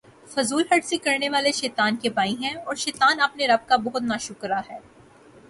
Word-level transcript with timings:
فضول 0.27 0.63
خرچی 0.69 0.97
کرنے 0.97 1.29
والے 1.29 1.51
شیطان 1.51 1.95
کے 2.01 2.09
بھائی 2.09 2.35
ہیں، 2.41 2.53
اور 2.55 2.75
شیطان 2.85 3.21
اپنے 3.21 3.47
رب 3.47 3.67
کا 3.69 3.75
بہت 3.85 4.01
ناشکرا 4.03 4.61
ہے 4.69 4.79